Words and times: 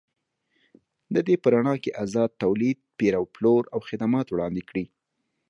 د 1.13 1.15
دې 1.27 1.35
په 1.41 1.47
رڼا 1.53 1.75
کې 1.83 1.91
ازاد 2.03 2.29
تولید، 2.43 2.77
پېر 2.97 3.13
او 3.19 3.25
پلور 3.35 3.63
او 3.73 3.79
خدمات 3.89 4.27
وړاندې 4.29 4.61
کړي. 4.69 4.85